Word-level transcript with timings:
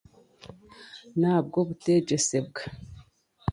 N'ahabw'obuteegyesebwa. 1.19 2.61